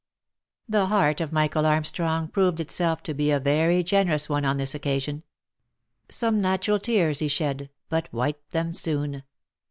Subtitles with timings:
[0.67, 4.73] The heart of Michael Armstrong proved itself to be a very generous one on this
[4.73, 5.21] occasion."
[6.09, 9.21] Some natural tears he shed, but wiped them soon."